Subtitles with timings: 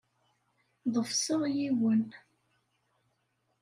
[0.93, 2.05] Ḍefseɣ yiwen.